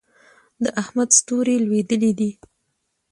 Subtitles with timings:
[0.63, 2.31] د احمد ستوری لوېدلی دی.